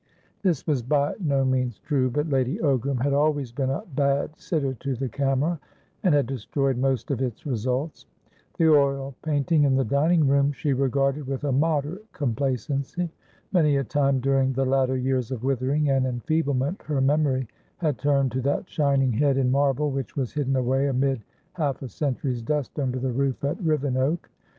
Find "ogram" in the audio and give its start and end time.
2.57-3.03